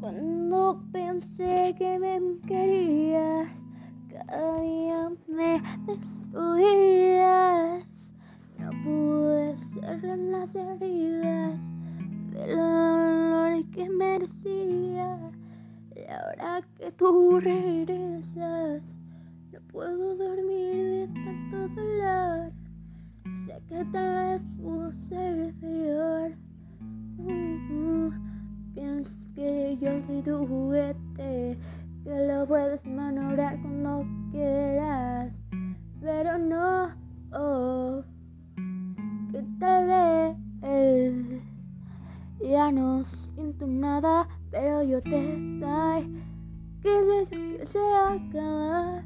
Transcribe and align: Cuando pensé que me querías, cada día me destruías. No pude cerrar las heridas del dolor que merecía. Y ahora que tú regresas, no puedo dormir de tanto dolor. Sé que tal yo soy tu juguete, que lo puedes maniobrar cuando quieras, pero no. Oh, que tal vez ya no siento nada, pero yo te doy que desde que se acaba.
Cuando 0.00 0.82
pensé 0.92 1.74
que 1.78 1.98
me 1.98 2.20
querías, 2.46 3.48
cada 4.10 4.60
día 4.60 5.10
me 5.26 5.62
destruías. 5.86 7.86
No 8.58 8.70
pude 8.84 9.56
cerrar 9.72 10.18
las 10.18 10.54
heridas 10.54 11.58
del 12.30 12.56
dolor 12.56 13.64
que 13.70 13.88
merecía. 13.88 15.18
Y 15.94 16.00
ahora 16.10 16.60
que 16.78 16.92
tú 16.92 17.40
regresas, 17.40 18.82
no 19.52 19.60
puedo 19.72 20.14
dormir 20.14 20.76
de 20.76 21.08
tanto 21.24 21.68
dolor. 21.68 22.52
Sé 23.46 23.62
que 23.68 23.84
tal 23.86 24.15
yo 29.78 30.02
soy 30.02 30.22
tu 30.22 30.46
juguete, 30.46 31.58
que 32.04 32.26
lo 32.28 32.46
puedes 32.46 32.84
maniobrar 32.86 33.60
cuando 33.60 34.06
quieras, 34.30 35.32
pero 36.00 36.38
no. 36.38 36.90
Oh, 37.32 38.02
que 39.32 39.44
tal 39.58 39.86
vez 39.86 41.42
ya 42.42 42.70
no 42.70 43.04
siento 43.04 43.66
nada, 43.66 44.28
pero 44.50 44.82
yo 44.82 45.02
te 45.02 45.36
doy 45.60 46.22
que 46.82 46.88
desde 46.88 47.58
que 47.58 47.66
se 47.66 47.78
acaba. 47.78 49.02